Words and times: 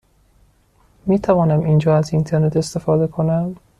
می 1.05 1.19
توانم 1.19 1.59
اینجا 1.59 1.97
از 1.97 2.13
اینترنت 2.13 2.57
استفاده 2.57 3.07
کنم؟ 3.07 3.55